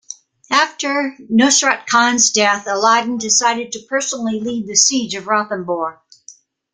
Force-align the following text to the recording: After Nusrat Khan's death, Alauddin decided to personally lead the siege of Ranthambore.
After 0.51 1.15
Nusrat 1.31 1.85
Khan's 1.85 2.31
death, 2.31 2.65
Alauddin 2.65 3.19
decided 3.19 3.71
to 3.73 3.85
personally 3.87 4.39
lead 4.39 4.65
the 4.65 4.73
siege 4.75 5.13
of 5.13 5.25
Ranthambore. 5.25 5.99